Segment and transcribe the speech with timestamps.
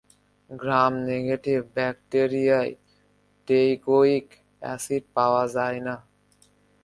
[0.49, 2.71] Gram-negative ব্যাকটেরিয়ায়
[3.47, 4.27] টেইকোয়িক
[4.65, 5.95] acid পাওয়া যায় না।